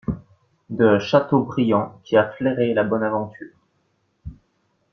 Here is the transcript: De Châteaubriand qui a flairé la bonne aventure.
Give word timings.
De 0.71 0.97
Châteaubriand 0.97 2.01
qui 2.03 2.17
a 2.17 2.27
flairé 2.31 2.73
la 2.73 2.83
bonne 2.83 3.03
aventure. 3.03 3.53